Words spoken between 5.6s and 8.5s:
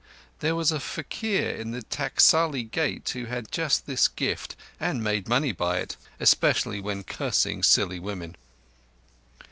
it, especially when cursing silly women.